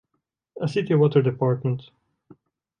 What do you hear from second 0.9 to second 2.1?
Water Dept.